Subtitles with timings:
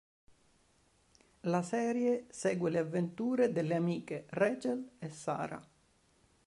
[1.41, 5.63] La serie segue le avventure delle amiche Rachel e Sarah.